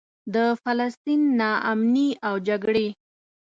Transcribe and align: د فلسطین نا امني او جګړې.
د 0.33 0.35
فلسطین 0.63 1.21
نا 1.39 1.51
امني 1.71 2.09
او 2.27 2.35
جګړې. 2.47 2.87